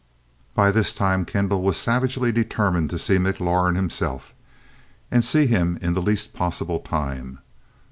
By 0.55 0.71
this 0.71 0.95
time, 0.95 1.25
Kendall 1.25 1.61
was 1.61 1.77
savagely 1.77 2.31
determined 2.31 2.89
to 2.89 2.97
see 2.97 3.17
McLaurin 3.17 3.75
himself, 3.75 4.33
and 5.11 5.23
see 5.23 5.45
him 5.45 5.77
in 5.79 5.93
the 5.93 6.01
least 6.01 6.33
possible 6.33 6.79
time. 6.79 7.37